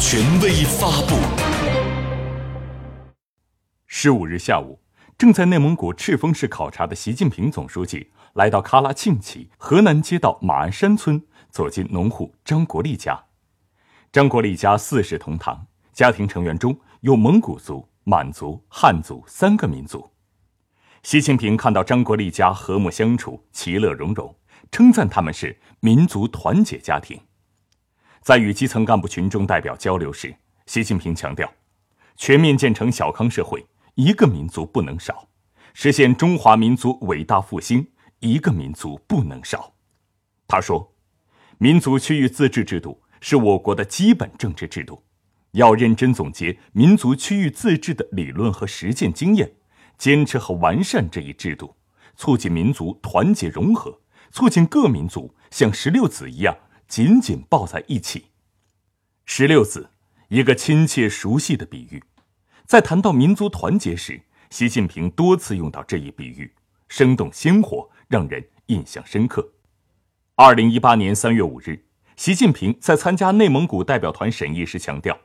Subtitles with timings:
[0.00, 1.16] 权威发布。
[3.88, 4.78] 十五日下午，
[5.18, 13.24] 正在内蒙古赤峰市考察的习近平总书记来到喀拉沁旗河南街道马鞍山村，走进农户张国立家。
[14.12, 20.12] 张国立家四世同堂，家庭成员中有蒙古族、满族、汉族三个民族。
[21.02, 24.32] 习近平看到张国立家和睦相处、其乐融融，
[24.70, 27.20] 称赞他们是民族团结家庭。
[28.22, 30.34] 在与基层干部群众代表交流时，
[30.66, 31.50] 习近平强调，
[32.16, 35.28] 全面建成小康社会，一个民族不能少；
[35.72, 37.86] 实现中华民族伟大复兴，
[38.20, 39.72] 一个民族不能少。
[40.46, 40.92] 他说，
[41.58, 45.02] 民族区域自治制度是我国的基本政治制度，
[45.52, 49.52] 要认真总结民族区域自治的理论和实践经验，
[49.96, 51.74] 坚持和完善这一制度，
[52.16, 56.56] 促进民族团结融合，促进各民族像石榴籽一样。
[56.88, 58.24] 紧紧抱在一起。
[59.26, 59.90] 石榴籽，
[60.28, 62.02] 一个亲切熟悉的比喻，
[62.64, 66.50] 在谈到民族团结时，习近平多次用到这一比喻，
[66.88, 69.52] 生动鲜活，让人印象深刻。
[70.34, 71.84] 二零一八年三月五日，
[72.16, 75.18] 习近平在参加内蒙古代表团审议时强调，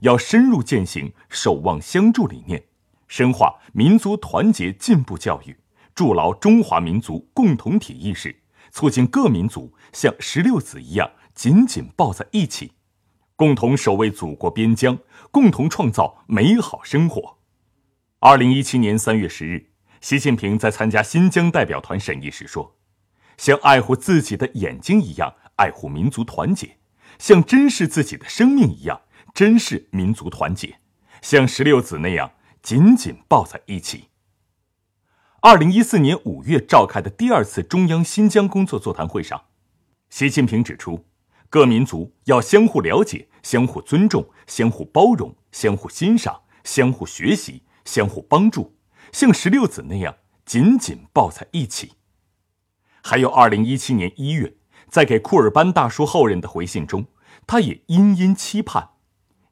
[0.00, 2.62] 要深入践行守望相助理念，
[3.08, 5.56] 深化民族团结进步教育，
[5.96, 8.36] 筑牢中华民族共同体意识。
[8.70, 12.72] 促进各民族像石榴籽一样紧紧抱在一起，
[13.36, 14.98] 共同守卫祖国边疆，
[15.30, 17.38] 共同创造美好生活。
[18.20, 22.76] 二零一七年三月十日，习近平在参加新疆代表团审议时说
[23.38, 26.78] ：“像爱护自己的眼睛一样爱护民族团结，
[27.18, 29.02] 像珍视自己的生命一样
[29.32, 30.80] 珍视民族团结，
[31.22, 34.07] 像石榴籽那样紧紧抱在一起。”
[35.40, 39.40] 二零一四年五月召开的第二次中央新疆工作座谈会上，
[40.10, 41.06] 习近平指出，
[41.48, 48.74] 各民族要相互了解、相互尊重、相互包容、相互欣赏、相互学习、相互帮助，
[49.12, 51.92] 像石榴籽那样紧紧抱在一起。
[53.04, 54.56] 还有，二零一七年一月，
[54.88, 57.06] 在给库尔班大叔后人的回信中，
[57.46, 58.88] 他也殷殷期盼，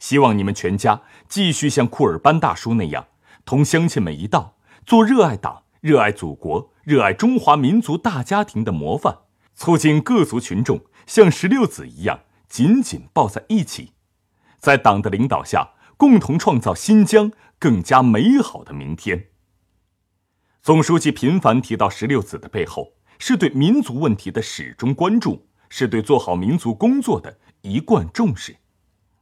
[0.00, 3.06] 希望你们全家继续像库尔班大叔那样，
[3.44, 5.62] 同乡亲们一道做热爱党。
[5.86, 9.18] 热爱祖国、热爱中华民族大家庭的模范，
[9.54, 13.92] 促进各族群众像石榴籽一样紧紧抱在一起，
[14.58, 17.30] 在党的领导下，共同创造新疆
[17.60, 19.26] 更加美好的明天。
[20.60, 28.56] 总书记频繁提到石榴籽的背后，是对民族问题的始终关注，是对做好民族工作的一贯重视。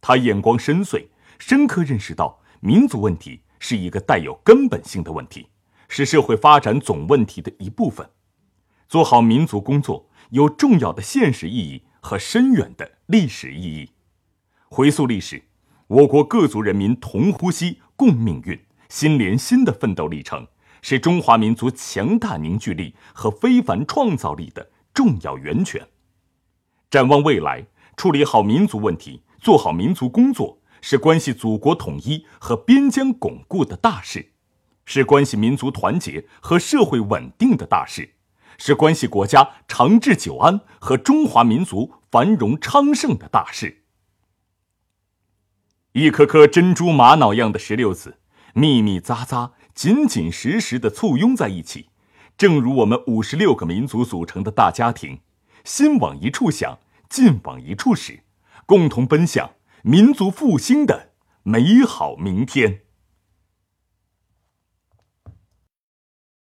[0.00, 1.06] 他眼光深邃，
[1.38, 5.46] 深刻认识到民族问题是一个带有根本性的问题。
[5.88, 8.08] 是社会发展总问题的一部分，
[8.88, 13.90] 做好民族工作有重要的现实意义和深远的历史意义。
[14.68, 15.42] 回溯历史，
[15.86, 20.46] 我国各族人民同呼吸共命运、心连心的奋斗历程，
[20.82, 25.88] 是中华民族强大凝聚力和非凡创造力的重要源泉。
[26.90, 27.66] 展望未来，
[27.96, 34.32] 处理好民族问题、做好民族工作，是关系祖国统一和边疆巩固的大事。
[34.90, 38.14] 是关系民族团结和社会稳定的大事，
[38.56, 43.84] 是关系国家长治久安和中华民族繁荣昌盛的大事。
[45.92, 48.16] 一颗颗珍珠玛瑙样的石榴籽，
[48.54, 51.90] 密密匝匝、紧紧实实的簇拥在一起，
[52.38, 55.20] 正如我们五十六个民族组成的大家庭，
[55.64, 56.78] 心往一处想，
[57.10, 58.20] 劲往一处使，
[58.64, 59.50] 共同奔向
[59.82, 61.10] 民族复兴的
[61.42, 62.84] 美好明天。